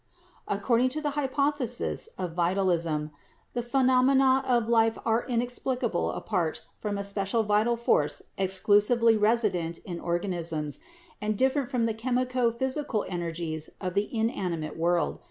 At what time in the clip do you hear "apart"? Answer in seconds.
6.13-6.61